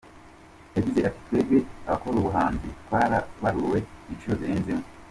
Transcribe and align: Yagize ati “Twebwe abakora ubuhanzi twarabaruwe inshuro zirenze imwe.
Yagize 0.75 0.99
ati 1.07 1.19
“Twebwe 1.25 1.59
abakora 1.87 2.15
ubuhanzi 2.19 2.67
twarabaruwe 2.85 3.77
inshuro 4.11 4.35
zirenze 4.39 4.69
imwe. 4.73 4.87